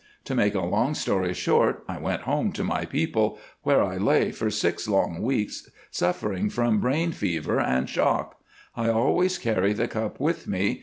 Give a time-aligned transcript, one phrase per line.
[0.25, 4.31] To make a long story short, I went home to my people, where I lay
[4.31, 8.39] for six long weeks suffering from brain fever and shock.
[8.75, 10.79] I always carry the cup with me.